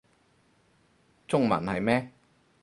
[1.27, 2.11] 中文係咩